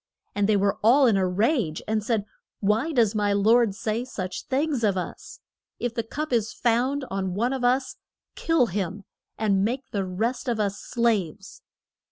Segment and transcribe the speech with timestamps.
[0.33, 2.25] And they were all in a rage, and said:
[2.59, 5.41] Why does my lord say such things of us?
[5.77, 7.97] If the cup is found on one of us,
[8.33, 9.03] kill him;
[9.37, 11.61] and make the rest of us slaves.